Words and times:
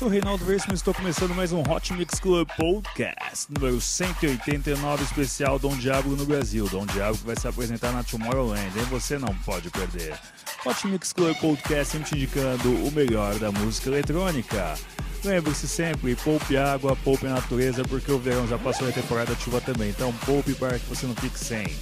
sou 0.00 0.08
Reinaldo 0.08 0.46
Veríssimo 0.46 0.72
e 0.72 0.76
estou 0.76 0.94
começando 0.94 1.34
mais 1.34 1.52
um 1.52 1.60
Hot 1.60 1.92
Mix 1.92 2.18
Club 2.18 2.48
Podcast, 2.56 3.46
número 3.50 3.78
189, 3.78 5.04
especial 5.04 5.58
Dom 5.58 5.76
Diablo 5.76 6.16
no 6.16 6.24
Brasil. 6.24 6.66
Dom 6.70 6.86
Diablo 6.86 7.18
que 7.18 7.26
vai 7.26 7.36
se 7.36 7.46
apresentar 7.46 7.92
na 7.92 8.02
Tomorrowland, 8.02 8.72
e 8.78 8.82
você 8.84 9.18
não 9.18 9.28
pode 9.44 9.68
perder. 9.68 10.18
Hot 10.64 10.86
Mix 10.86 11.12
Club 11.12 11.36
Podcast 11.36 11.92
sempre 11.92 12.08
te 12.08 12.14
indicando 12.16 12.72
o 12.76 12.90
melhor 12.90 13.38
da 13.38 13.52
música 13.52 13.90
eletrônica. 13.90 14.74
Lembre-se 15.22 15.68
sempre, 15.68 16.16
poupe 16.16 16.56
água, 16.56 16.96
poupe 17.04 17.26
a 17.26 17.34
natureza, 17.34 17.82
porque 17.84 18.10
o 18.10 18.18
verão 18.18 18.48
já 18.48 18.56
passou 18.56 18.86
e 18.86 18.90
a 18.90 18.94
temporada 18.94 19.34
de 19.34 19.42
chuva 19.42 19.60
também, 19.60 19.90
então 19.90 20.14
poupe 20.24 20.54
para 20.54 20.78
que 20.78 20.86
você 20.86 21.04
não 21.04 21.14
fique 21.14 21.38
sem. 21.38 21.76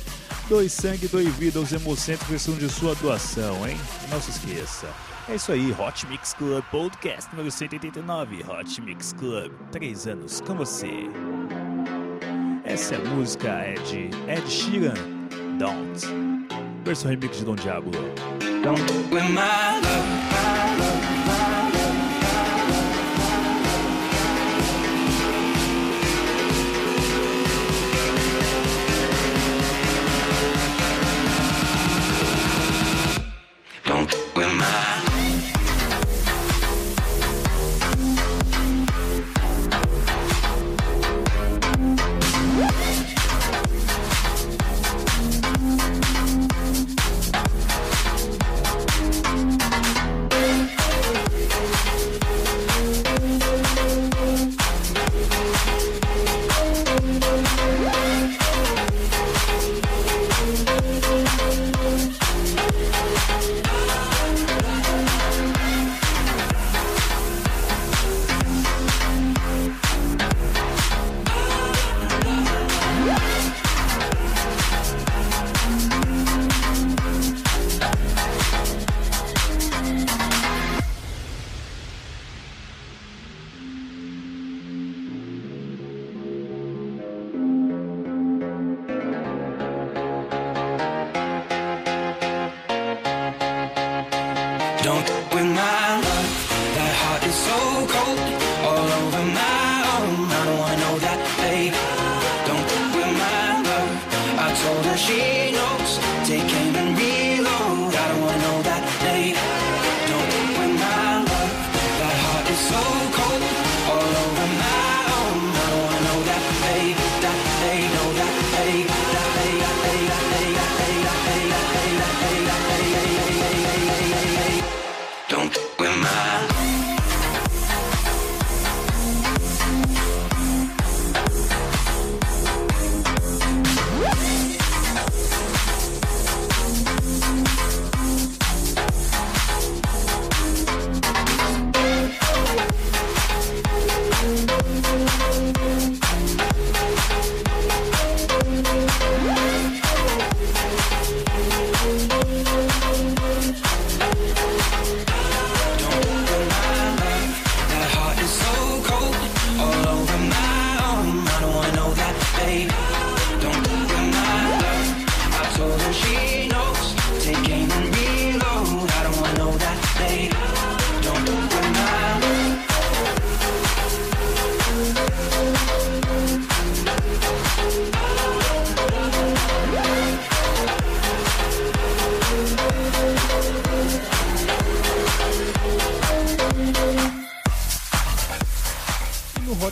Doe 0.49 0.69
sangue, 0.69 1.07
doe 1.07 1.31
vida, 1.31 1.61
os 1.61 1.73
hemocentros 1.73 2.27
precisam 2.27 2.59
de 2.59 2.69
sua 2.69 2.97
doação, 2.97 3.65
hein? 3.69 3.79
Não 4.11 4.21
se 4.21 4.31
esqueça. 4.33 4.89
É 5.31 5.35
isso 5.35 5.53
aí, 5.53 5.73
Hot 5.79 6.07
Mix 6.07 6.33
Club 6.33 6.65
Podcast 6.71 7.31
número 7.31 7.51
189, 7.51 8.45
Hot 8.49 8.81
Mix 8.81 9.13
Club, 9.13 9.53
três 9.71 10.07
anos 10.07 10.41
com 10.41 10.55
você. 10.55 10.91
Essa 12.65 12.99
música 12.99 13.49
é 13.49 13.75
de 13.75 14.09
Ed 14.27 14.51
Sheeran, 14.51 14.95
Don't. 15.59 16.07
Versão 16.83 17.11
remix 17.11 17.37
de 17.37 17.45
Dom 17.45 17.57
Diablo. 17.57 17.93
Love, 17.93 18.63
don't 18.63 19.13
when 19.13 19.35
my 19.35 19.81
Don't 33.85 35.08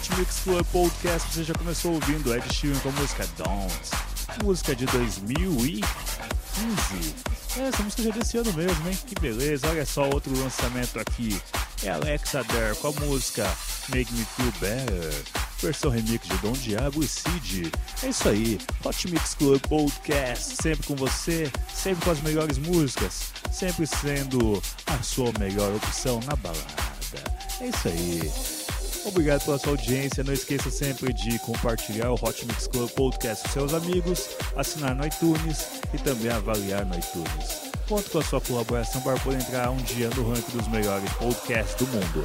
Hot 0.06 0.20
Mix 0.20 0.40
Club 0.44 0.64
Podcast 0.66 1.32
você 1.32 1.42
já 1.42 1.54
começou 1.54 1.94
ouvindo 1.94 2.32
Ed 2.34 2.54
Sheeran 2.54 2.78
com 2.78 2.90
a 2.90 2.92
música 2.92 3.26
Don't, 3.38 3.74
música 4.44 4.76
de 4.76 4.86
2015. 4.86 5.82
É, 7.58 7.68
essa 7.68 7.82
música 7.82 8.02
já 8.04 8.10
é 8.10 8.12
desse 8.12 8.38
ano 8.38 8.52
mesmo, 8.52 8.88
hein? 8.88 8.96
Que 9.04 9.20
beleza, 9.20 9.68
olha 9.68 9.84
só 9.84 10.08
outro 10.08 10.32
lançamento 10.38 11.00
aqui. 11.00 11.40
É 11.82 11.90
Alexa 11.90 12.44
Dare 12.44 12.76
com 12.76 12.88
a 12.88 12.92
música 12.92 13.52
Make 13.88 14.12
Me 14.12 14.24
Feel 14.24 14.52
Better, 14.60 15.12
versão 15.60 15.90
remix 15.90 16.28
de 16.28 16.36
Dom 16.38 16.52
Diabo 16.52 17.02
e 17.02 17.08
Cid. 17.08 17.72
É 18.04 18.08
isso 18.08 18.28
aí, 18.28 18.60
Hot 18.84 19.10
Mix 19.10 19.34
Club 19.34 19.60
Podcast, 19.62 20.62
sempre 20.62 20.86
com 20.86 20.94
você, 20.94 21.50
sempre 21.74 22.04
com 22.04 22.12
as 22.12 22.20
melhores 22.20 22.58
músicas, 22.58 23.32
sempre 23.50 23.86
sendo 23.88 24.62
a 24.86 25.02
sua 25.02 25.32
melhor 25.40 25.74
opção 25.74 26.20
na 26.26 26.36
balada. 26.36 26.64
É 27.60 27.68
isso 27.68 27.88
aí. 27.88 28.55
Obrigado 29.06 29.44
pela 29.44 29.58
sua 29.58 29.70
audiência. 29.70 30.24
Não 30.24 30.32
esqueça 30.32 30.68
sempre 30.70 31.12
de 31.12 31.38
compartilhar 31.38 32.10
o 32.10 32.14
Hot 32.14 32.44
Mix 32.44 32.66
Club 32.66 32.90
Podcast 32.90 33.44
com 33.44 33.52
seus 33.52 33.72
amigos, 33.72 34.30
assinar 34.56 34.94
no 34.94 35.06
iTunes 35.06 35.68
e 35.94 35.98
também 35.98 36.30
avaliar 36.30 36.84
no 36.84 36.98
iTunes. 36.98 37.62
Conto 37.88 38.10
com 38.10 38.18
a 38.18 38.24
sua 38.24 38.40
colaboração 38.40 39.00
para 39.02 39.16
poder 39.20 39.40
entrar 39.40 39.70
um 39.70 39.76
dia 39.76 40.10
no 40.10 40.28
ranking 40.28 40.56
dos 40.56 40.66
melhores 40.68 41.10
podcasts 41.12 41.76
do 41.76 41.86
mundo. 41.86 42.24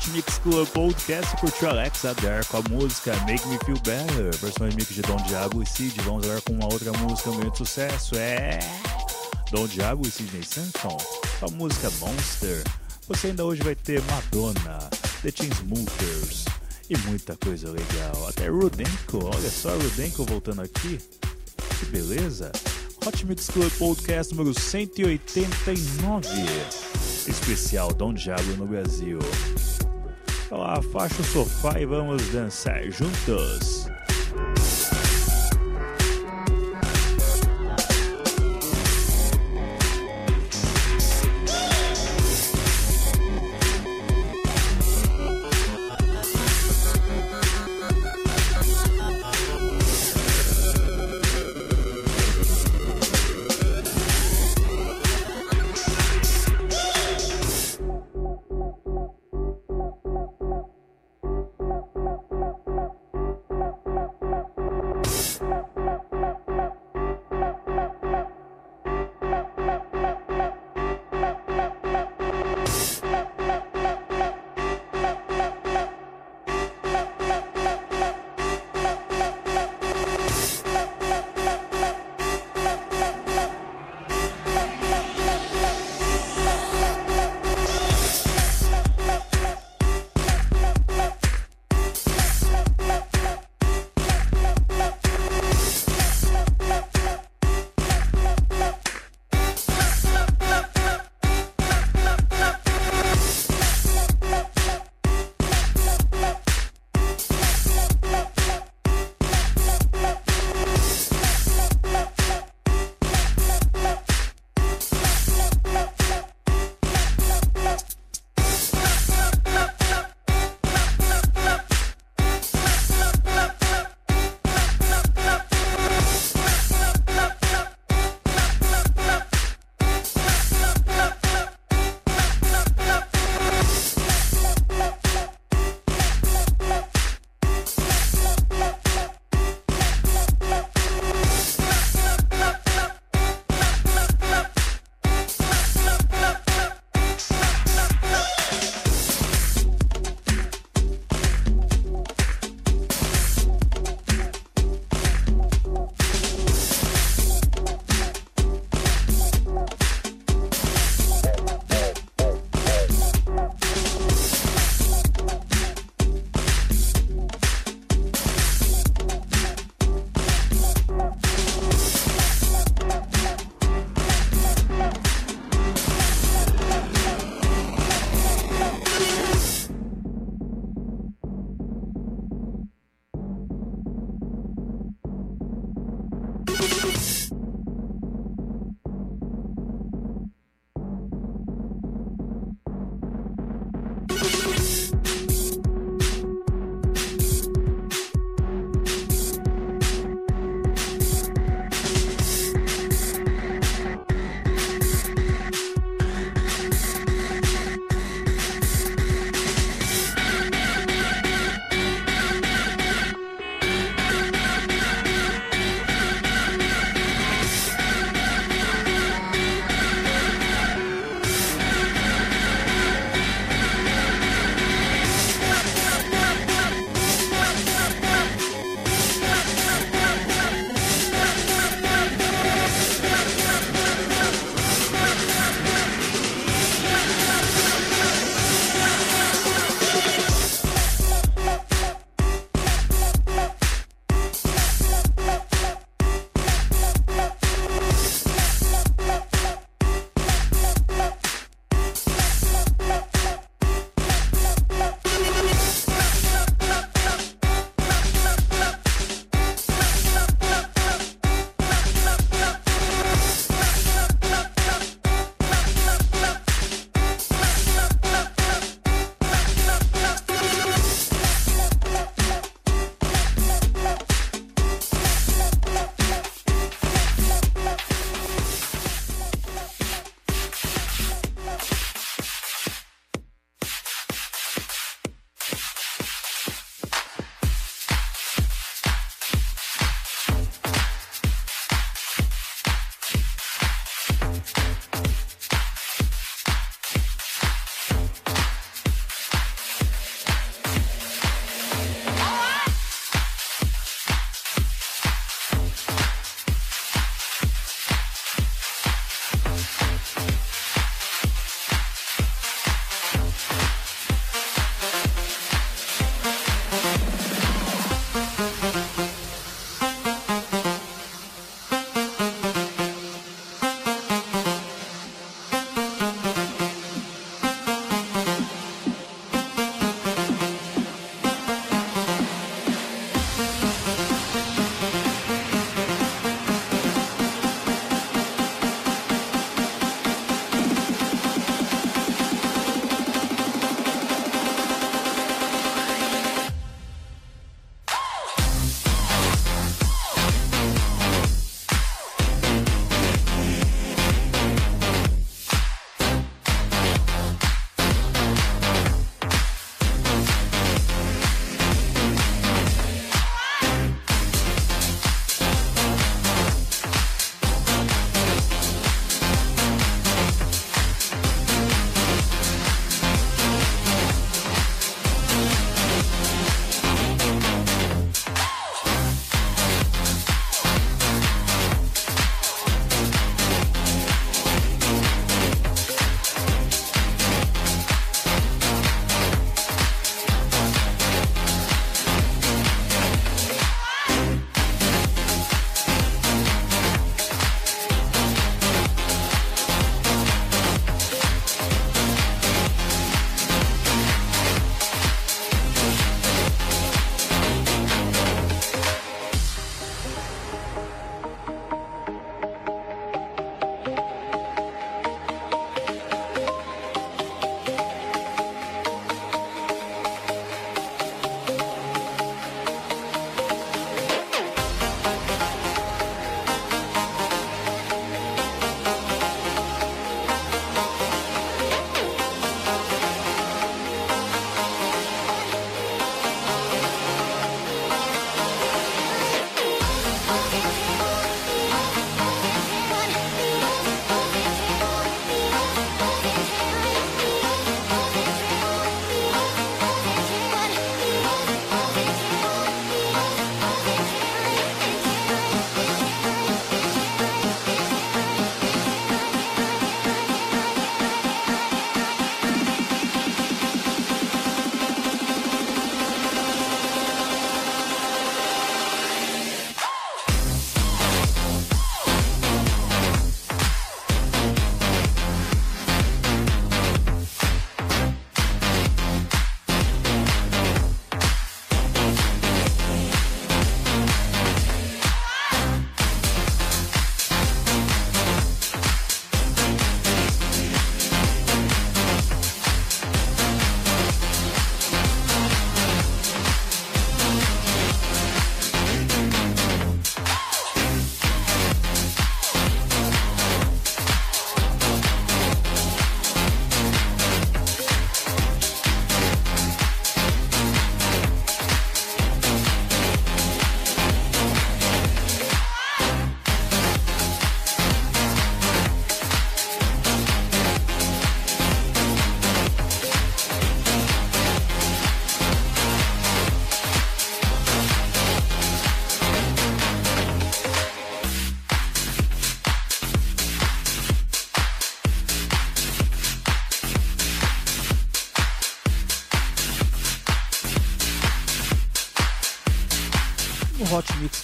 Hot 0.00 0.10
Mix 0.12 0.38
Club 0.38 0.66
Podcast 0.68 1.36
curtiu 1.36 1.68
Alex 1.68 2.06
Adair 2.06 2.46
com 2.46 2.56
a 2.56 2.62
música 2.70 3.14
Make 3.26 3.46
Me 3.48 3.58
Feel 3.66 3.78
Better, 3.84 4.34
versão 4.38 4.66
remix 4.66 4.88
de 4.94 5.02
Dom 5.02 5.18
Diabo 5.24 5.62
e 5.62 5.66
Cid. 5.66 6.00
Vamos 6.00 6.24
agora 6.24 6.40
com 6.40 6.54
uma 6.54 6.72
outra 6.72 6.90
música 6.92 7.30
muito 7.32 7.58
sucesso, 7.58 8.16
é 8.16 8.58
Dom 9.50 9.66
Diabo 9.66 10.06
e 10.06 10.10
Sidney 10.10 10.42
Sanson 10.42 10.96
a 11.42 11.50
música 11.50 11.90
Monster. 12.00 12.64
Você 13.08 13.26
ainda 13.26 13.44
hoje 13.44 13.62
vai 13.62 13.74
ter 13.74 14.02
Madonna, 14.04 14.88
The 15.20 15.30
Chainsmokers 15.32 16.46
e 16.88 16.96
muita 17.06 17.36
coisa 17.36 17.68
legal. 17.70 18.26
Até 18.26 18.48
Rudenko, 18.48 19.26
olha 19.26 19.50
só 19.50 19.76
Rudenko 19.76 20.24
voltando 20.24 20.62
aqui. 20.62 20.98
Que 21.78 21.86
beleza! 21.86 22.50
Hot 23.04 23.26
Mix 23.26 23.48
Club 23.48 23.70
Podcast 23.72 24.34
número 24.34 24.58
189 24.58 26.26
especial 27.28 27.92
Dom 27.92 28.14
Diabo 28.14 28.56
no 28.56 28.66
Brasil. 28.66 29.18
Olá, 30.50 30.82
faixa 30.82 31.22
o 31.22 31.24
sofá 31.24 31.80
e 31.80 31.86
vamos 31.86 32.28
dançar 32.30 32.82
juntos. 32.90 33.89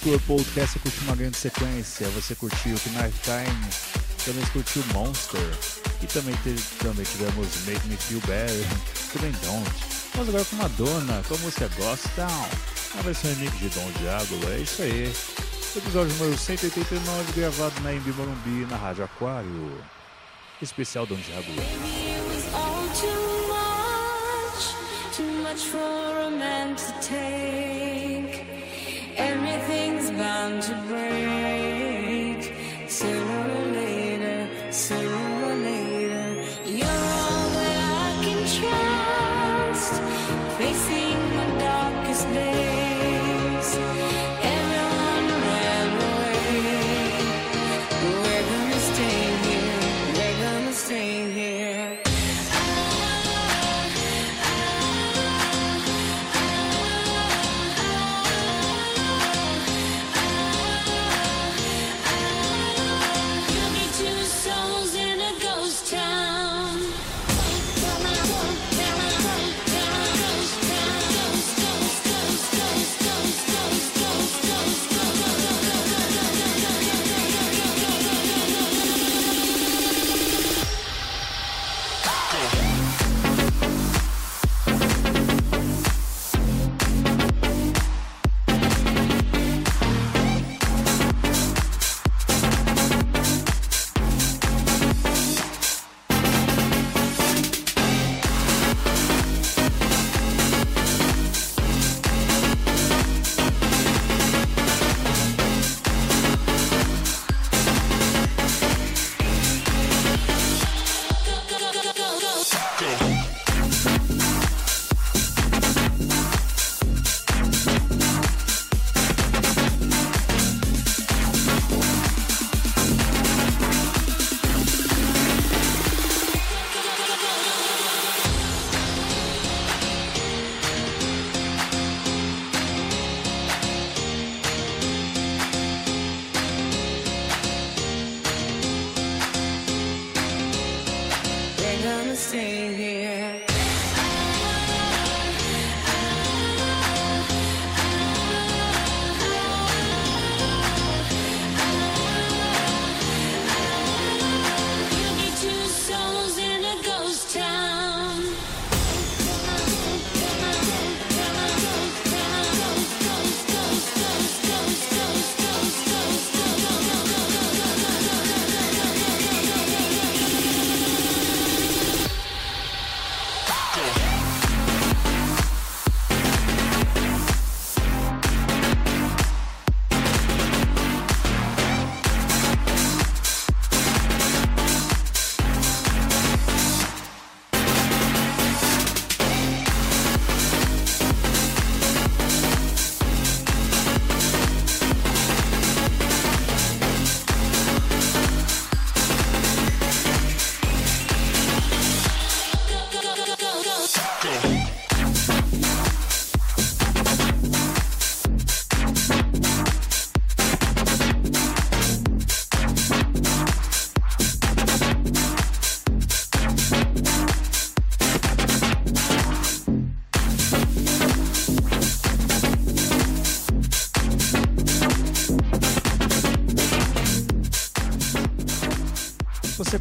Club 0.07 0.21
Podcast 0.21 0.71
você 0.71 0.79
curtiu 0.79 1.03
uma 1.03 1.15
grande 1.17 1.35
sequência. 1.35 2.07
Você 2.11 2.33
curtiu 2.33 2.77
Knife 2.77 3.19
Time, 3.23 3.69
também 4.23 4.45
curtiu 4.53 4.81
Monster. 4.93 5.41
E 6.01 6.07
também, 6.07 6.33
teve, 6.45 6.61
também 6.79 7.03
tivemos 7.03 7.65
Make 7.65 7.87
Me 7.87 7.97
Feel 7.97 8.21
Better, 8.21 8.65
também 9.11 9.31
Don't. 9.43 9.69
Vamos 10.13 10.29
agora 10.29 10.45
com 10.45 10.55
Madonna, 10.55 11.21
com 11.27 11.35
a 11.35 11.37
música 11.39 11.69
Ghost 11.75 12.07
Town, 12.15 12.49
a 12.97 13.01
versão 13.01 13.29
remix 13.33 13.59
de 13.59 13.67
Dom 13.67 13.91
Diablo. 13.99 14.53
É 14.53 14.59
isso 14.59 14.81
aí. 14.81 15.13
Episódio 15.75 16.13
número 16.15 16.37
189, 16.37 17.33
gravado 17.33 17.81
na 17.81 17.93
Embi 17.93 18.11
Morumbi, 18.13 18.65
na 18.69 18.77
Rádio 18.77 19.03
Aquário. 19.03 19.77
Especial 20.61 21.05
Dom 21.05 21.17
Diablo. 21.17 21.53
Everything's 29.17 30.11
bound 30.11 30.61
to 30.61 30.75
break. 30.87 32.53
Sooner 32.87 33.56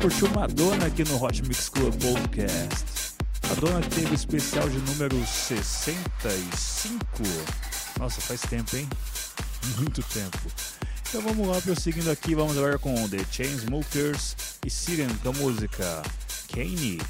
curtiu 0.06 0.30
Madonna 0.30 0.86
aqui 0.86 1.02
no 1.02 1.20
Hot 1.20 1.42
Mix 1.42 1.68
Club 1.68 1.92
Podcast. 1.94 3.16
Madonna 3.48 3.84
teve 3.88 4.12
o 4.12 4.14
especial 4.14 4.68
de 4.68 4.78
número 4.78 5.16
65. 5.26 7.04
Nossa, 7.98 8.20
faz 8.20 8.42
tempo, 8.42 8.76
hein? 8.76 8.88
Muito 9.78 10.04
tempo. 10.04 10.38
Então 11.08 11.20
vamos 11.22 11.48
lá, 11.48 11.60
prosseguindo 11.60 12.08
aqui, 12.08 12.36
vamos 12.36 12.56
agora 12.56 12.78
com 12.78 12.94
The 13.08 13.18
Chainsmokers 13.32 14.36
e 14.64 14.70
Siren 14.70 15.08
com 15.24 15.30
a 15.30 15.32
música 15.32 16.04
Kane. 16.54 17.00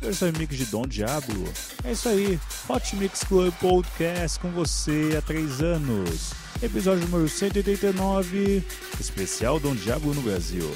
Versão 0.00 0.30
remix 0.30 0.56
de 0.56 0.66
Dom 0.66 0.86
Diablo. 0.86 1.52
É 1.82 1.90
isso 1.90 2.08
aí, 2.08 2.38
Hot 2.68 2.94
Mix 2.94 3.24
Club 3.24 3.52
Podcast 3.54 4.38
com 4.38 4.52
você 4.52 5.16
há 5.18 5.22
três 5.22 5.60
anos. 5.60 6.30
Episódio 6.62 7.08
número 7.08 7.28
189, 7.28 8.62
especial 9.00 9.58
Dom 9.58 9.74
Diablo 9.74 10.14
no 10.14 10.22
Brasil. 10.22 10.72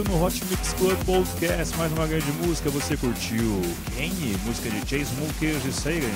Curtiu 0.00 0.04
no 0.04 0.24
Hot 0.24 0.44
Mix 0.46 0.72
Club 0.74 0.96
Podcast. 1.04 1.76
Mais 1.76 1.92
uma 1.92 2.06
grande 2.06 2.30
música. 2.44 2.70
Você 2.70 2.96
curtiu 2.96 3.60
Kenny, 3.94 4.36
música 4.44 4.70
de 4.70 4.78
Chase 4.80 5.12
Mulkers 5.16 5.64
e 5.64 5.72
Sagan. 5.72 6.06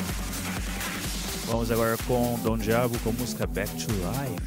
Vamos 1.46 1.70
agora 1.70 1.96
com 2.06 2.40
Don 2.42 2.56
Diabo 2.56 2.98
com 3.00 3.12
música 3.12 3.46
Back 3.46 3.70
to 3.84 3.92
Life. 3.92 4.40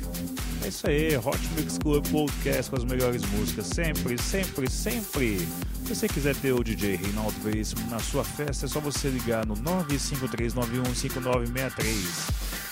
É 0.63 0.69
isso 0.69 0.87
aí, 0.87 1.15
Hot 1.17 1.37
Mix 1.55 1.77
Club 1.77 2.07
Podcast 2.07 2.71
com 2.71 2.77
as 2.77 2.83
melhores 2.83 3.21
músicas. 3.31 3.67
Sempre, 3.67 4.19
sempre, 4.21 4.67
sempre. 4.69 5.47
Se 5.85 5.95
você 5.95 6.07
quiser 6.07 6.35
ter 6.35 6.53
o 6.53 6.63
DJ 6.63 6.95
Reinaldo 6.95 7.35
Veríssimo 7.43 7.87
na 7.89 7.99
sua 7.99 8.23
festa, 8.23 8.65
é 8.65 8.69
só 8.69 8.79
você 8.79 9.09
ligar 9.09 9.45
no 9.45 9.55
953915963. 9.55 11.83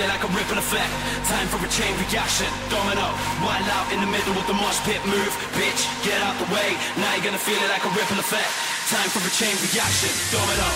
Feel 0.00 0.08
like 0.08 0.24
a 0.24 0.32
ripple 0.32 0.56
effect. 0.56 0.88
Time 1.28 1.46
for 1.52 1.60
a 1.60 1.68
chain 1.68 1.92
reaction. 2.00 2.48
Domino. 2.72 3.04
Wild 3.44 3.68
out 3.76 3.92
in 3.92 4.00
the 4.00 4.08
middle 4.08 4.32
with 4.32 4.46
the 4.48 4.56
mosh 4.56 4.80
pit 4.88 4.96
move. 5.04 5.28
Bitch, 5.52 5.84
get 6.00 6.16
out 6.24 6.32
the 6.40 6.48
way. 6.48 6.72
Now 6.96 7.12
you're 7.12 7.24
gonna 7.28 7.36
feel 7.36 7.60
it 7.60 7.68
like 7.68 7.84
a 7.84 7.92
ripple 7.92 8.16
effect. 8.16 8.48
Time 8.88 9.10
for 9.12 9.20
a 9.20 9.32
chain 9.36 9.52
reaction. 9.60 10.08
Domino. 10.32 10.68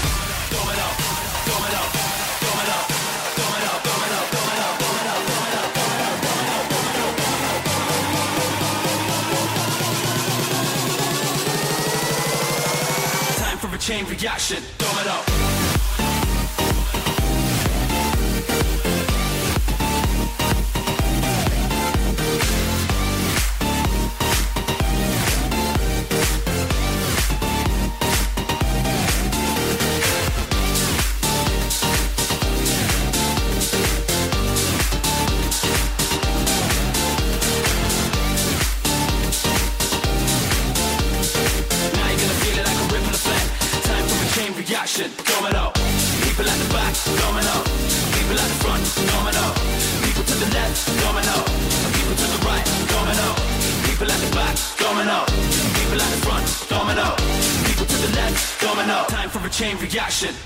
Domino. 0.52 0.88
Domino. 1.48 1.82
Domino. 2.44 2.76
Domino. 3.40 3.72
Domino. 3.88 4.20
Domino. 4.36 4.68
Domino. 4.84 5.16
Domino. 5.24 5.62
Chain 13.84 14.06
reaction. 14.06 14.62
Domino. 14.78 15.53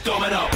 Domino. 0.04 0.48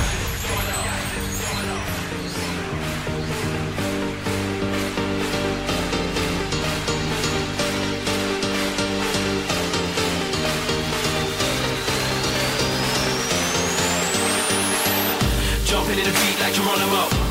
Jumping 15.64 15.98
in 15.98 16.04
the 16.04 16.12
beat 16.12 16.40
like 16.40 16.54
Geronimo. 16.54 17.21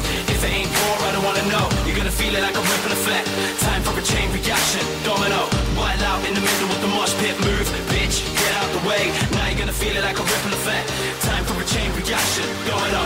Wanna 1.31 1.47
know. 1.47 1.65
You're 1.87 1.95
gonna 1.95 2.11
feel 2.11 2.35
it 2.35 2.43
like 2.43 2.55
a 2.55 2.59
ripple 2.59 2.91
effect. 2.91 3.27
Time 3.63 3.81
for 3.83 3.95
a 3.97 4.03
chain 4.03 4.27
reaction. 4.35 4.83
Domino. 5.07 5.47
Wild 5.79 6.03
out 6.03 6.19
in 6.27 6.33
the 6.35 6.43
middle 6.43 6.67
with 6.67 6.81
the 6.83 6.91
mosh 6.91 7.15
pit 7.23 7.35
move. 7.39 7.67
Bitch, 7.87 8.19
get 8.35 8.51
out 8.59 8.69
the 8.75 8.83
way. 8.87 9.11
Now 9.31 9.47
you're 9.47 9.59
gonna 9.59 9.71
feel 9.71 9.95
it 9.95 10.03
like 10.03 10.19
a 10.19 10.25
ripple 10.27 10.53
effect. 10.59 10.91
Time 11.23 11.43
for 11.47 11.55
a 11.55 11.65
chain 11.65 11.89
reaction. 11.95 12.47
Domino. 12.67 13.03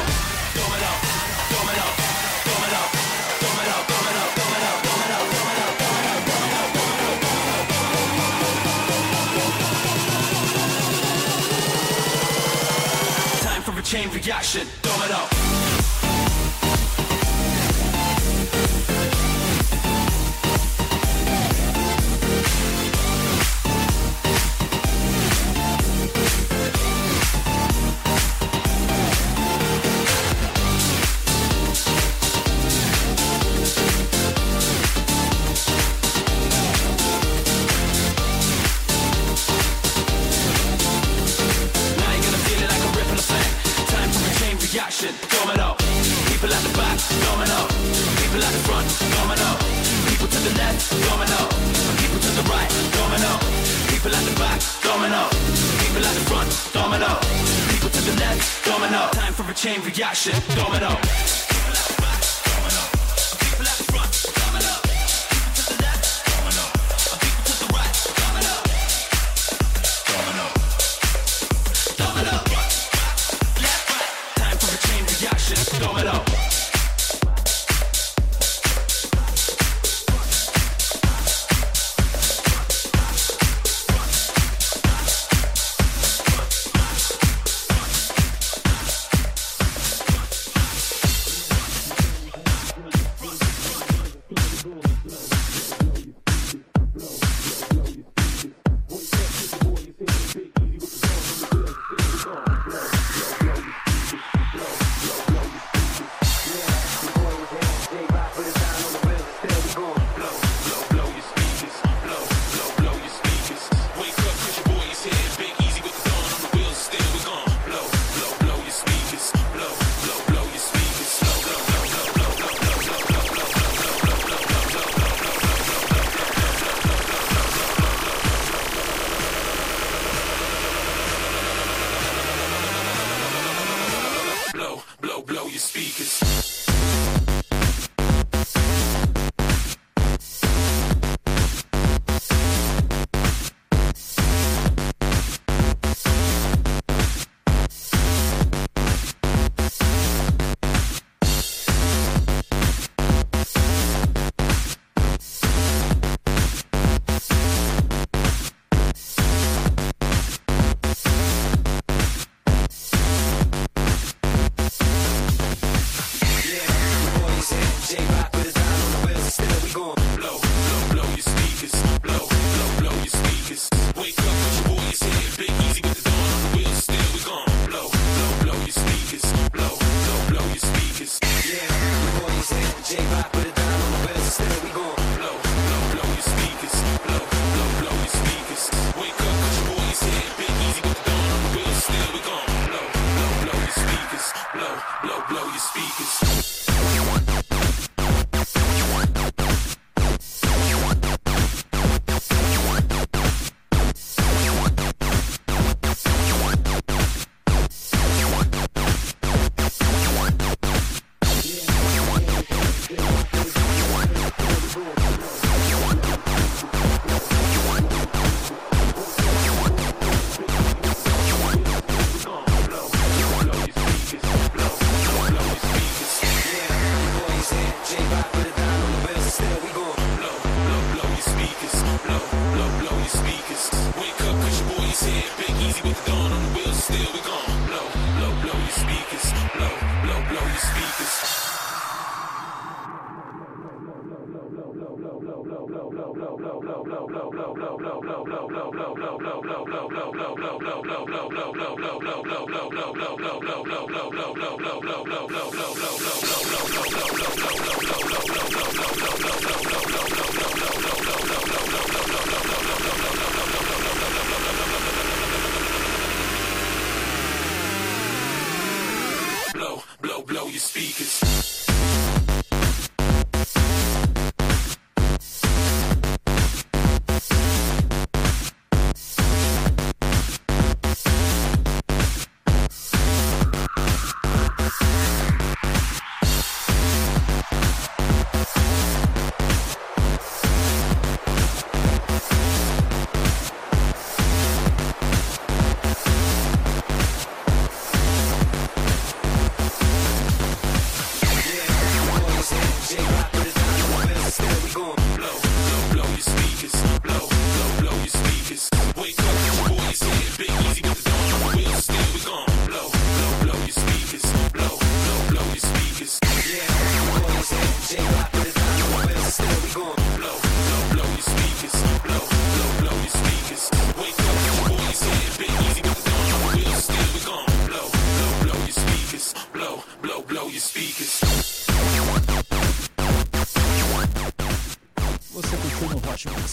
Domino. 0.57 0.91
Domino. 1.53 1.85
Domino. 2.49 2.81
Domino. 3.45 3.77
Domino. 3.93 4.65
Domino. 4.81 5.19
Domino. 5.45 5.69
Domino. 6.25 6.65
Time 13.45 13.61
for 13.61 13.73
a 13.77 13.83
chain 13.83 14.09
reaction. 14.09 14.65
Domino. 14.81 15.54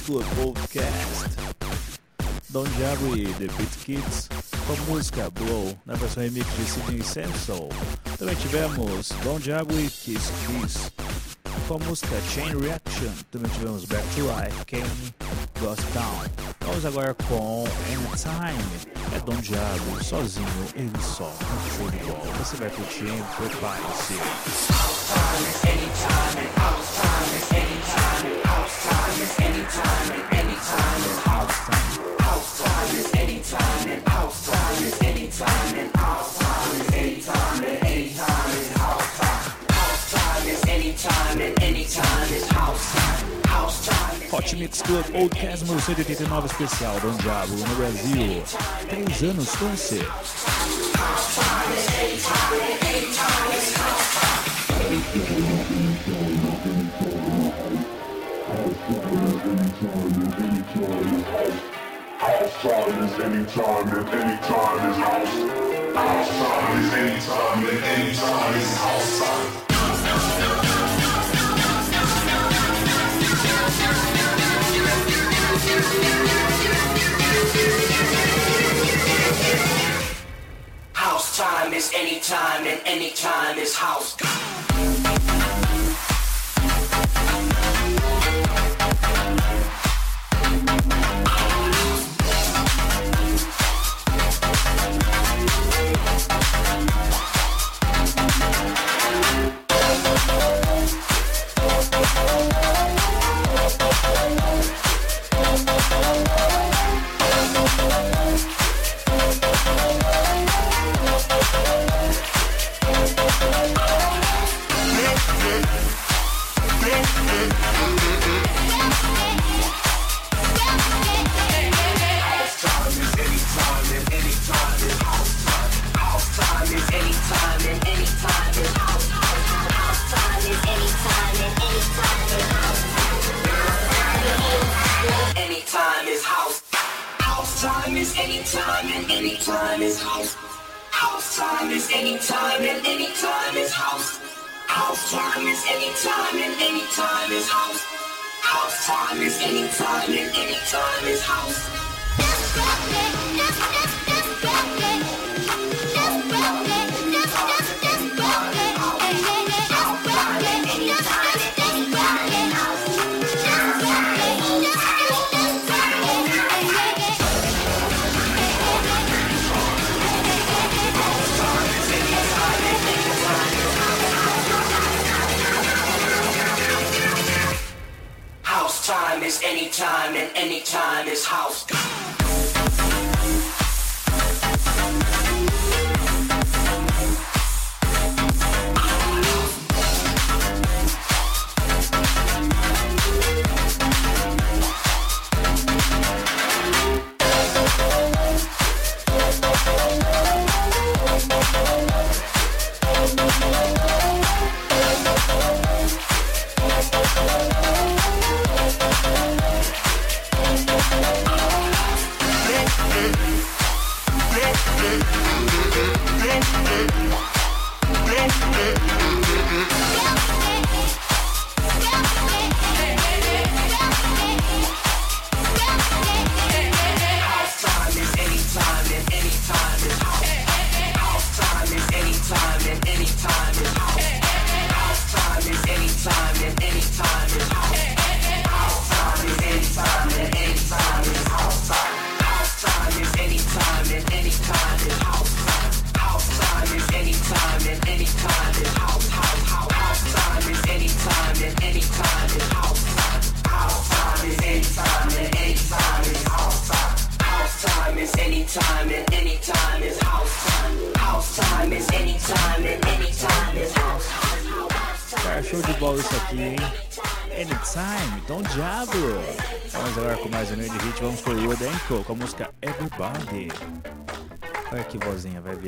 Club 0.04 0.24
Podcast? 0.34 1.36
Diablo 2.76 3.16
e 3.16 3.26
The 3.34 3.46
Beat 3.46 3.76
Kids 3.84 4.28
com 4.66 4.72
a 4.72 4.76
música 4.86 5.30
Blow 5.30 5.78
na 5.86 5.94
versão 5.94 6.22
remix 6.22 6.46
de 6.56 6.64
Sidney 6.64 7.02
Samson. 7.02 7.68
Também 8.18 8.34
tivemos 8.36 9.10
Don 9.22 9.38
Diablo 9.38 9.78
e 9.80 9.88
Kiss 9.88 10.32
Kiss 10.46 10.90
com 11.72 11.76
a 11.76 11.88
música 11.88 12.20
Chain 12.34 12.58
Reaction. 12.60 13.10
Também 13.30 13.50
tivemos 13.52 13.86
Back 13.86 14.06
to 14.14 14.20
Life, 14.20 14.64
Kane, 14.66 15.14
Ghost 15.58 15.82
Town. 15.94 16.24
Vamos 16.60 16.84
agora 16.84 17.14
com 17.14 17.64
Anytime. 17.86 18.62
É 19.16 19.20
Don 19.20 19.36
Diablo, 19.36 20.04
sozinho, 20.04 20.46
ele 20.74 20.90
só, 21.00 21.30
um 21.30 21.76
show 21.76 21.90
de 21.90 21.96
bola. 21.98 22.32
Você 22.38 22.56
vai 22.56 22.68
curtir, 22.70 23.06
hein? 23.06 23.24
Prepare-se. 23.36 24.14
Hot 44.30 44.54
Mix 44.56 44.82
Club 44.82 45.04
Podcast 45.10 45.64
número 45.64 45.80
189 45.80 46.46
especial 46.46 47.00
Don 47.00 47.16
Diablo 47.16 47.56
no 47.56 47.74
Brasil. 47.74 48.44
Três 48.88 49.22
anos 49.24 49.56
com 49.56 49.66
você. 49.70 49.98
House 50.94 51.34
time 62.62 63.04
is 63.04 63.18
anytime 63.18 63.88
and 63.88 64.08
anytime 64.08 64.90
is 64.90 64.96
house. 64.98 65.34
House 65.94 66.28
time 66.38 66.78
is 66.78 66.92
anytime 66.94 67.66
and 67.66 67.82
anytime 67.82 68.54
is 68.54 68.76
house 68.76 69.71
House 81.02 81.36
time 81.36 81.72
is 81.72 81.90
anytime 81.96 82.64
and 82.64 82.80
anytime 82.86 83.58
is 83.58 83.74
house. 83.74 84.14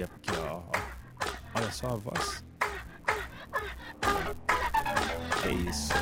Vir 0.06 0.10
aqui, 0.16 0.30
ó. 0.40 0.56
ó. 0.56 0.72
Olha 1.54 1.72
só 1.72 1.88
a 1.88 1.96
voz. 1.96 2.44
É 5.44 5.52
isso. 5.68 5.92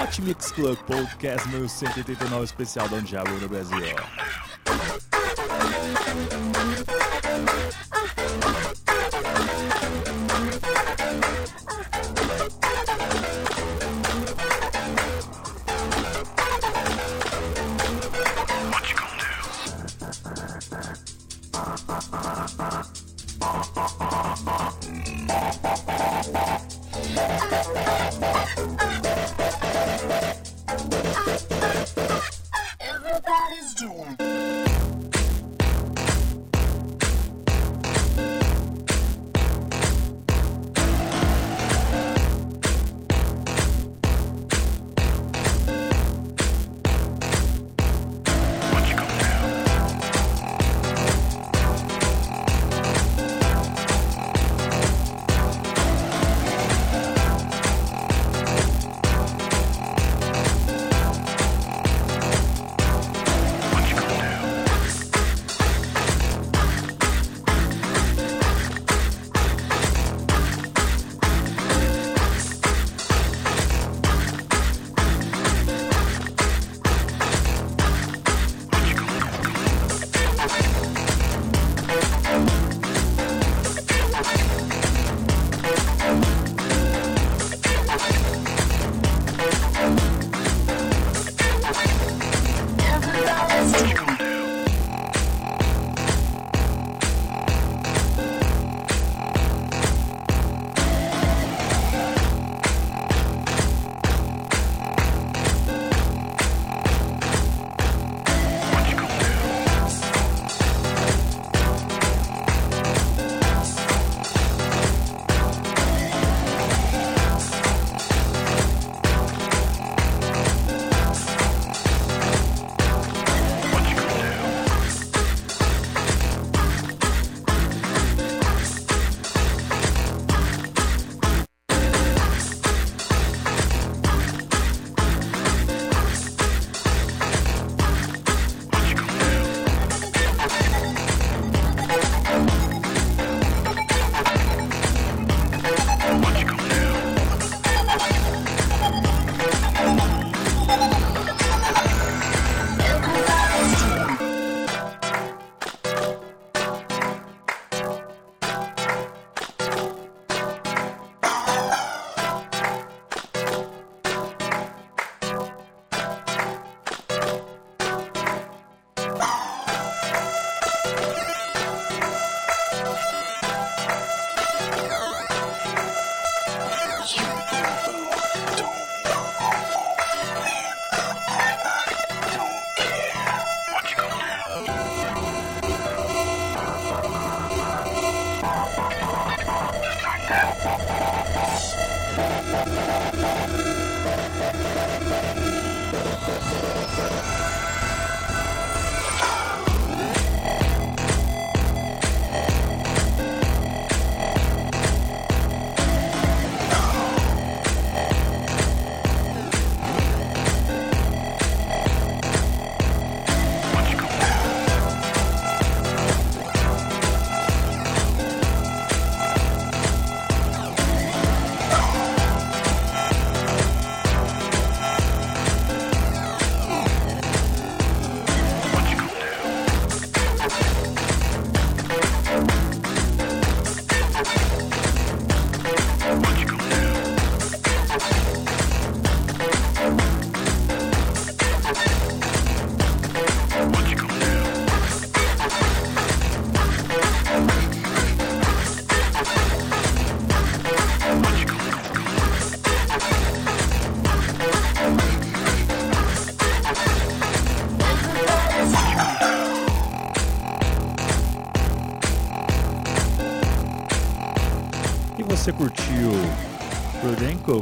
Hot 0.00 0.22
Mix 0.22 0.52
Club 0.52 0.78
Podcast 0.86 1.48
1189 1.48 2.44
especial 2.44 2.88
Don 2.88 3.02
Diablo 3.02 3.38
no 3.40 3.48
Brasil. 3.48 3.78
Everybody's 8.40 8.87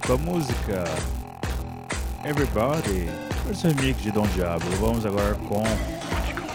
com 0.06 0.12
a 0.12 0.16
música 0.18 0.84
Everybody, 2.24 3.10
versão 3.44 3.72
remix 3.72 4.00
de 4.02 4.12
Don 4.12 4.26
Diablo. 4.28 4.70
Vamos 4.80 5.04
agora 5.04 5.34
com 5.34 5.62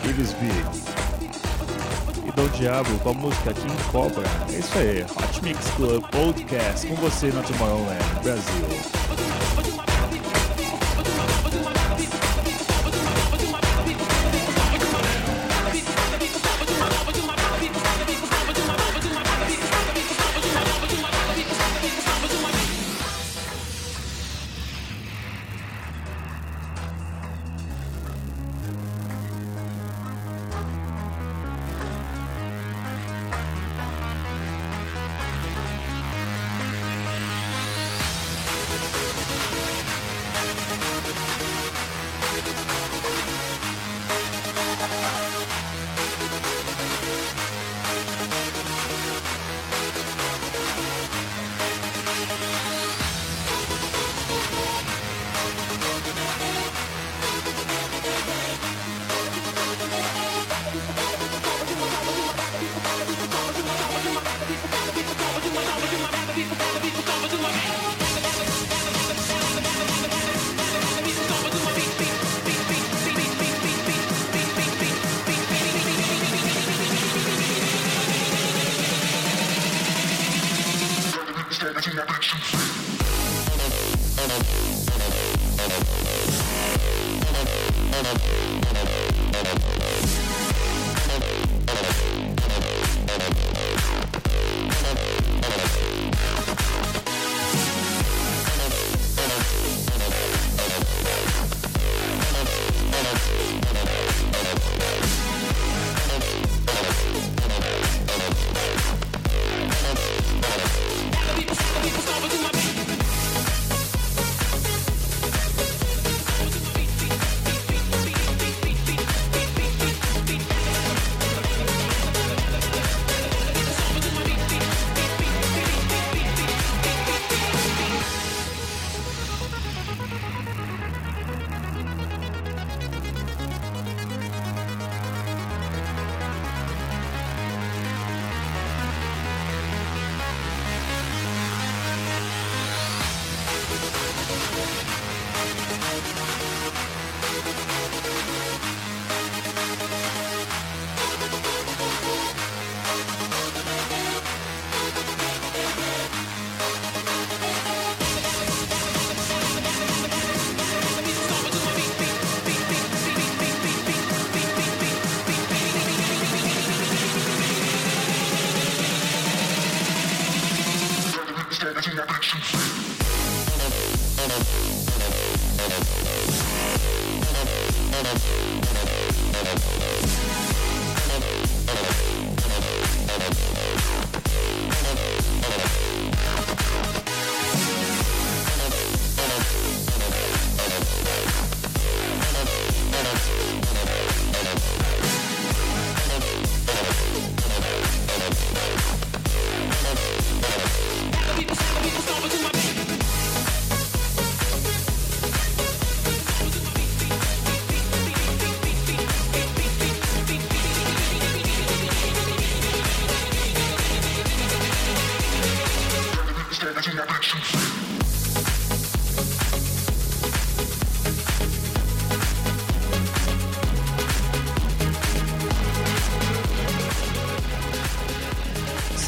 Beat. 0.03 0.75
e 2.25 2.31
Dom 2.31 2.47
Diablo 2.57 2.97
com 2.99 3.09
a 3.09 3.13
música 3.13 3.53
King 3.53 3.83
Cobra. 3.91 4.23
É 4.49 4.57
isso 4.57 4.77
aí, 4.77 5.03
Hot 5.03 5.43
Mix 5.43 5.69
Club 5.71 6.03
Podcast 6.09 6.87
com 6.87 6.95
você 6.95 7.27
na 7.27 7.41
Tomorrowland, 7.41 8.03
Brasil. 8.23 9.00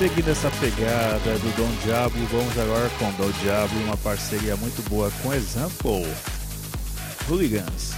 Seguindo 0.04 0.32
essa 0.32 0.51
pegada 0.60 1.39
do 1.39 1.56
Dom 1.56 1.72
Diablo, 1.82 2.26
vamos 2.26 2.60
agora 2.60 2.89
com 2.99 3.10
Dom 3.14 3.32
Diablo, 3.41 3.82
uma 3.86 3.95
parceria 3.95 4.54
muito 4.58 4.84
boa 4.89 5.10
com 5.22 5.34
Example 5.34 6.06
Hooligans. 7.30 7.93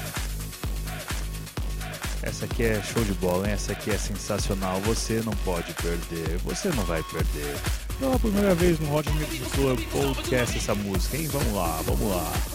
Essa 2.22 2.45
aqui 2.45 2.62
é 2.62 2.80
show 2.84 3.03
de 3.03 3.14
bola, 3.14 3.47
hein? 3.47 3.53
essa 3.56 3.72
aqui 3.72 3.89
é 3.89 3.97
sensacional. 3.97 4.80
Você 4.82 5.24
não 5.26 5.34
pode 5.38 5.74
perder, 5.74 6.38
você 6.43 6.70
não 6.76 6.86
vai 6.86 7.01
perder. 7.12 7.56
Pela 7.99 8.20
primeira 8.20 8.53
vez 8.53 8.80
no 8.80 8.95
Hot 8.95 9.10
Mix 9.14 9.51
Club 9.53 9.80
Podcast 9.91 10.58
essa 10.60 10.76
música, 10.76 11.18
hein? 11.18 11.28
Vamos 11.32 11.56
lá, 11.56 11.82
vamos 11.88 12.08
lá. 12.08 12.55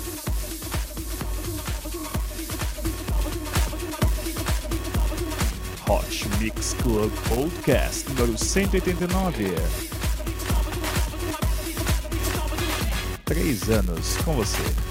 Hot 5.91 6.29
Mix 6.39 6.73
Club 6.85 7.11
Podcast 7.29 8.09
número 8.11 8.39
189. 8.39 9.57
Três 13.25 13.69
anos 13.69 14.17
com 14.19 14.35
você. 14.35 14.90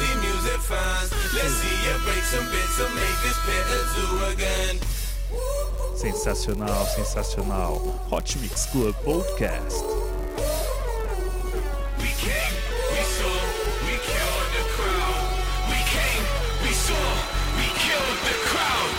music. 0.00 0.58
Let's 1.34 1.54
see 1.60 1.76
you 1.84 1.98
break 2.04 2.24
some 2.24 2.46
bits 2.50 2.80
and 2.80 2.94
make 2.94 3.18
this 3.22 3.38
pit 3.44 3.66
a 3.68 3.80
zoo 3.92 4.24
again. 4.32 4.78
Sensacional, 5.96 6.84
sensacional. 6.86 7.78
Hot 8.10 8.36
Mix 8.40 8.66
Club 8.66 8.94
Podcast. 9.04 9.84
We 11.98 12.10
came, 12.18 12.54
we 12.92 13.02
saw, 13.16 13.38
we 13.86 13.94
killed 14.08 14.48
the 14.56 14.64
crowd. 14.76 15.28
We 15.68 15.78
came, 15.94 16.24
we 16.62 16.72
saw, 16.72 17.08
we 17.56 17.66
killed 17.84 18.18
the 18.28 18.36
crowd. 18.48 18.92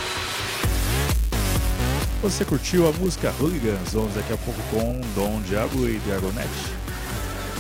Você 2.22 2.46
curtiu 2.46 2.88
a 2.88 2.92
música 2.94 3.32
Hooligans? 3.40 3.94
Vamos 3.94 4.14
daqui 4.14 4.34
a 4.34 4.38
pouco 4.38 4.62
com 4.72 5.02
Dom 5.16 5.42
Diablo 5.42 5.90
e 5.90 6.00
Dragonette. 6.00 6.50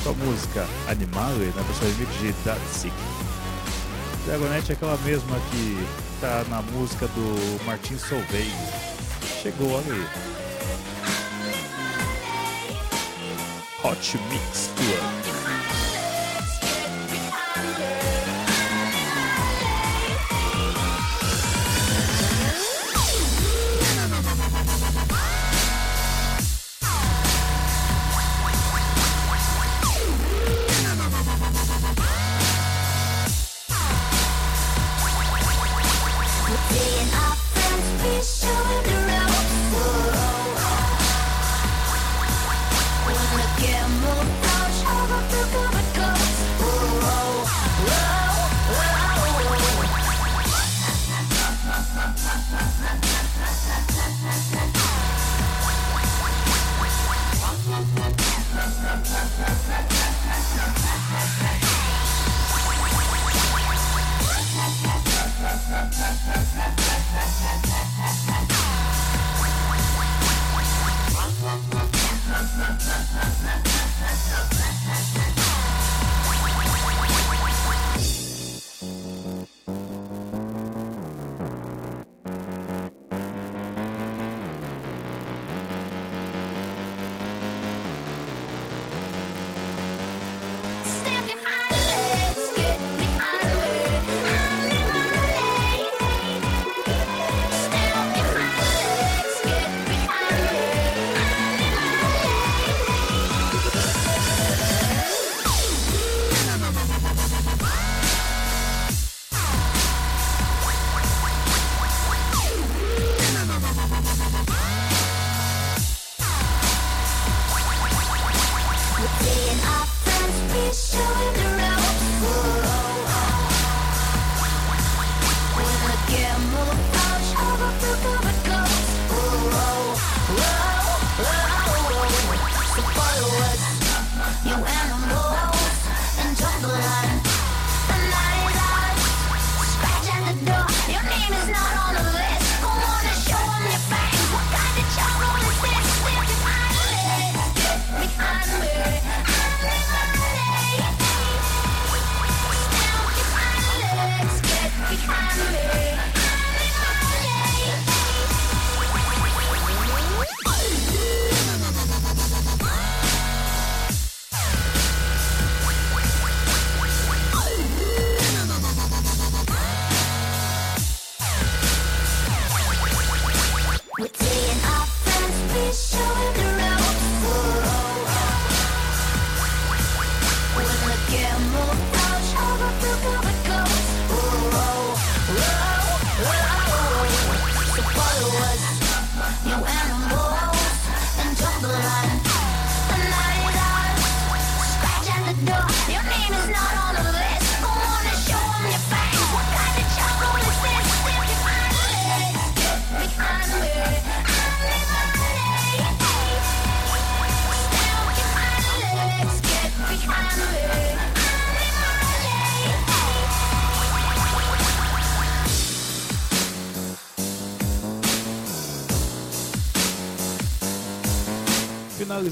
Com 0.03 0.09
a 0.09 0.13
música 0.13 0.65
Animale 0.87 1.53
na 1.55 1.61
versão 1.63 1.87
remix 1.87 2.19
de 2.19 2.31
Datsiki. 2.43 3.22
Dragonette 4.25 4.71
é 4.71 4.75
aquela 4.75 4.97
mesma 4.99 5.37
que 5.51 5.87
tá 6.21 6.45
na 6.49 6.61
música 6.61 7.07
do 7.07 7.65
Martin 7.65 7.97
Solveig. 7.97 8.53
Chegou 9.41 9.77
ali. 9.77 10.07
Hot 13.83 14.17
Mix 14.29 14.69
Club. 14.77 15.42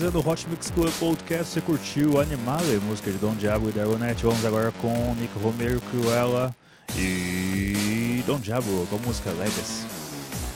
Finalizando 0.02 0.28
o 0.28 0.32
Hot 0.32 0.50
Mix 0.50 0.72
Club 0.72 0.92
Podcast, 1.00 1.54
você 1.54 1.62
curtiu 1.62 2.20
Animale, 2.20 2.80
música 2.88 3.12
de 3.12 3.20
Dom 3.20 3.36
Diabo 3.36 3.70
e 3.70 3.72
Dragonette. 3.72 4.24
Vamos 4.24 4.44
agora 4.44 4.72
com 4.82 5.14
Nick 5.14 5.32
Romero, 5.38 5.80
Cruella 5.92 6.56
e 6.98 8.24
Dom 8.26 8.40
Diabo 8.40 8.88
com 8.90 8.96
a 8.96 9.00
música 9.00 9.30
Legacy. 9.30 9.86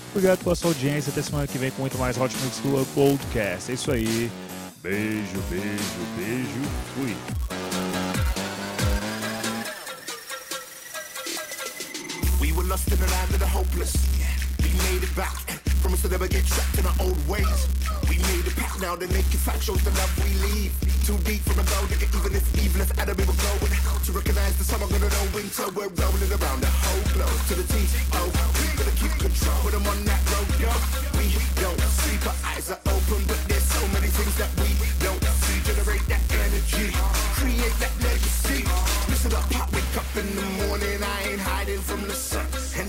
Obrigado 0.10 0.40
pela 0.40 0.56
sua 0.56 0.72
audiência, 0.72 1.12
até 1.12 1.22
semana 1.22 1.46
que 1.46 1.60
vem 1.60 1.70
com 1.70 1.82
muito 1.82 1.96
mais 2.00 2.18
Hot 2.18 2.36
Mix 2.42 2.60
Club 2.60 2.88
Podcast. 2.96 3.70
É 3.70 3.76
isso 3.76 3.92
aí. 3.92 4.32
Beijo, 4.82 5.40
beijo, 5.48 6.00
beijo. 6.18 6.62
Fui. 6.96 7.16
We 12.42 12.52
were 12.52 12.68
lost 12.68 12.88
in 12.88 12.98
the 12.98 13.06
land 13.12 13.32
of 13.32 13.38
the 13.38 13.46
hopeless. 13.46 13.94
We 14.64 14.70
made 14.90 15.06
it 15.06 15.16
back. 15.16 15.75
Promise 15.86 16.02
to 16.02 16.10
never 16.10 16.28
get 16.28 16.42
trapped 16.50 16.80
in 16.82 16.86
our 16.90 16.98
old 16.98 17.22
ways. 17.30 17.70
We 18.10 18.18
made 18.34 18.42
it 18.42 18.58
back 18.58 18.74
now. 18.82 18.98
The 18.98 19.06
naked 19.06 19.38
fact 19.38 19.62
shows 19.62 19.78
the 19.86 19.94
love 20.02 20.10
we 20.18 20.34
leave. 20.42 20.74
Too 21.06 21.14
deep 21.30 21.46
from 21.46 21.62
a 21.62 21.66
goal 21.70 21.86
to 21.86 21.94
get 21.94 22.10
even 22.10 22.34
if 22.34 22.42
evil 22.58 22.82
if 22.82 22.90
Adam 22.98 23.14
we 23.14 23.22
were 23.22 23.38
going. 23.38 23.70
To 23.70 24.10
recognize 24.10 24.58
the 24.58 24.66
summer 24.66 24.90
gonna 24.90 25.14
know 25.14 25.26
winter. 25.38 25.70
We're 25.78 25.94
rolling 25.94 26.34
around 26.34 26.66
the 26.66 26.74
whole 26.82 27.06
globe 27.14 27.38
to 27.54 27.62
the. 27.62 27.66
Oh, 28.18 28.34
we 28.34 28.66
gotta 28.74 28.98
keep 28.98 29.14
control 29.22 29.62
when 29.62 29.78
I'm 29.78 29.86
on 29.86 30.02
that 30.10 30.22
road, 30.34 30.50
yo. 30.58 30.74
We 31.22 31.38
don't 31.62 31.78
sleep, 32.02 32.26
our 32.26 32.38
eyes 32.50 32.66
are 32.74 32.82
open, 32.90 33.22
but 33.30 33.38
there's 33.46 33.70
so 33.70 33.86
many 33.94 34.10
things 34.10 34.34
that 34.42 34.50
we 34.58 34.74
don't 35.06 35.22
see. 35.22 35.62
Generate 35.70 36.02
that 36.10 36.26
energy, 36.34 36.98
create 37.38 37.78
that 37.78 37.94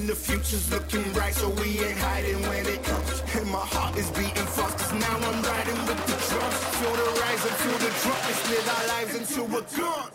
the 0.06 0.14
future's 0.14 0.70
looking 0.70 1.02
bright, 1.12 1.34
so 1.34 1.48
we 1.48 1.80
ain't 1.80 1.98
hiding 1.98 2.40
when 2.42 2.64
it 2.66 2.82
comes. 2.84 3.22
And 3.34 3.50
my 3.50 3.58
heart 3.58 3.96
is 3.96 4.08
beating 4.10 4.46
fast, 4.54 4.78
cause 4.78 4.92
now 4.92 5.16
I'm 5.16 5.42
riding 5.42 5.78
with 5.86 6.00
the 6.06 6.16
drums. 6.28 6.58
Feel 6.78 6.94
the 6.94 7.08
rise 7.20 7.44
and 7.46 7.56
the 7.80 7.90
drop. 8.02 8.20
Let's 8.28 8.50
live 8.50 8.68
our 8.68 8.86
lives 8.86 9.14
until 9.16 9.46
we're 9.46 9.66
gone. 9.76 10.10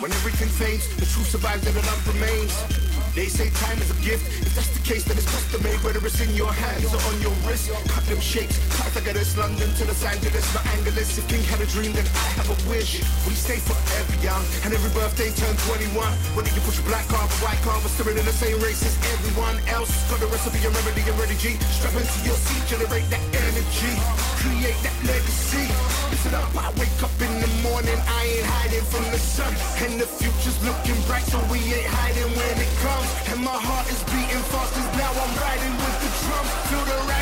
When 0.00 0.12
everything 0.12 0.48
fades, 0.48 0.86
the 0.96 1.06
truth 1.06 1.28
survives 1.30 1.66
and 1.66 1.76
the 1.76 1.82
love 1.82 2.14
remains. 2.14 2.54
They 3.14 3.26
say 3.26 3.50
time 3.50 3.78
is 3.78 3.90
a 3.90 4.00
gift. 4.00 4.46
If 4.46 4.54
that's 4.54 4.68
the 4.68 4.77
case, 4.88 5.04
then 5.04 5.20
it's 5.20 5.28
custom 5.28 5.60
made. 5.62 5.76
Whether 5.84 6.00
it's 6.00 6.16
in 6.24 6.32
your 6.32 6.48
hands 6.48 6.88
or 6.88 7.00
on 7.12 7.16
your 7.20 7.36
wrist, 7.44 7.68
cut 7.92 8.04
them 8.08 8.20
shakes. 8.24 8.56
Pythagoras, 8.72 9.36
London 9.36 9.68
to 9.76 9.84
Los 9.84 10.00
Angeles, 10.00 10.48
Los 10.56 10.64
Angeles. 10.80 11.18
If 11.20 11.28
King 11.28 11.44
had 11.44 11.60
a 11.60 11.68
dream, 11.68 11.92
then 11.92 12.08
I 12.08 12.28
have 12.40 12.48
a 12.48 12.56
wish. 12.72 13.04
We 13.28 13.36
stay 13.36 13.60
forever 13.60 14.16
young, 14.24 14.40
and 14.64 14.72
every 14.72 14.88
birthday 14.96 15.28
turn 15.36 15.52
21. 15.68 15.92
Whether 16.32 16.52
you 16.56 16.62
push 16.64 16.80
black 16.88 17.04
car 17.12 17.20
or 17.20 17.38
white 17.44 17.60
car, 17.60 17.76
we're 17.84 17.92
still 17.92 18.08
in 18.08 18.24
the 18.24 18.32
same 18.32 18.56
race 18.64 18.80
as 18.80 18.96
everyone 19.12 19.60
else. 19.68 19.92
Got 20.08 20.24
the 20.24 20.28
recipe 20.32 20.64
and 20.64 20.72
remedy 20.72 21.04
ready, 21.20 21.36
G. 21.36 21.60
Strap 21.76 21.92
into 21.92 22.18
your 22.24 22.38
seat, 22.48 22.64
generate 22.72 23.04
that 23.12 23.20
energy, 23.44 23.92
create 24.40 24.78
that 24.80 24.96
legacy. 25.04 25.68
Listen 26.08 26.32
up, 26.32 26.48
I 26.56 26.72
wake 26.80 26.96
up 27.04 27.12
in 27.20 27.32
the 27.44 27.50
morning, 27.60 27.98
I 28.08 28.40
ain't 28.40 28.46
hiding 28.56 28.86
from 28.88 29.04
the 29.12 29.20
sun, 29.20 29.52
and 29.84 30.00
the 30.00 30.08
future's 30.08 30.56
looking 30.64 30.96
bright, 31.04 31.28
so 31.28 31.36
we 31.52 31.60
ain't 31.76 31.92
hiding 31.92 32.32
when 32.32 32.56
it 32.56 32.72
comes. 32.80 33.08
And 33.28 33.44
my 33.44 33.52
heart 33.52 33.84
is 33.92 34.00
beating 34.08 34.44
fast, 34.48 34.77
now 34.96 35.10
I'm 35.10 35.34
riding 35.42 35.74
with 35.76 35.96
the 36.02 36.10
drums. 36.22 36.50
Feel 36.68 36.84
the 36.84 36.98
rise 37.08 37.17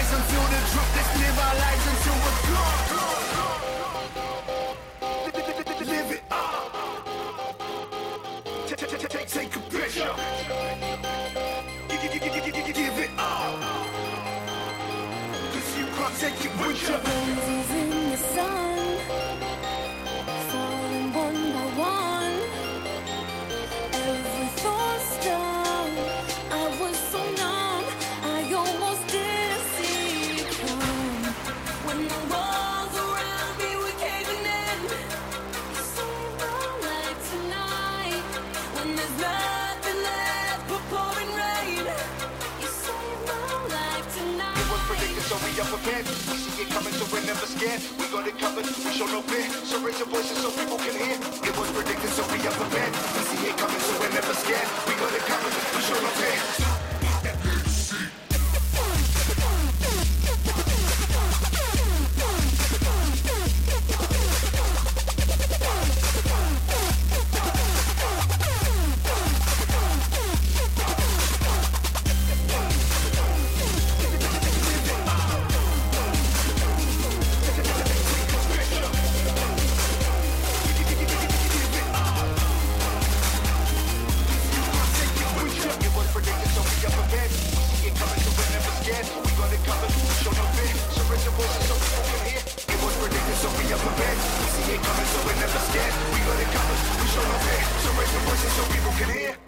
we 45.72 46.36
see 46.38 46.62
it 46.62 46.68
coming, 46.70 46.92
so 46.92 47.04
we're 47.12 47.26
never 47.26 47.46
scared. 47.46 47.82
We 47.98 48.06
got 48.08 48.26
it 48.26 48.38
covered, 48.38 48.66
we 48.66 48.90
show 48.92 49.06
no 49.06 49.20
fear. 49.22 49.50
So 49.64 49.80
raise 49.80 49.98
your 49.98 50.08
voices 50.08 50.38
so 50.38 50.50
people 50.50 50.78
can 50.78 50.94
hear. 50.94 51.16
It 51.16 51.58
was 51.58 51.70
predicted, 51.72 52.10
so 52.10 52.22
we 52.30 52.38
up 52.46 52.54
prepared. 52.54 52.92
We 52.92 53.22
see 53.34 53.48
it 53.48 53.56
coming, 53.56 53.80
so 53.80 53.98
we're 53.98 54.12
never 54.12 54.34
scared. 54.34 54.68
We 54.86 54.94
got 54.94 55.12
it 55.12 55.24
covered, 55.26 55.54
we 55.74 55.80
show 55.82 55.98
no 56.00 56.08
fear. 56.20 56.75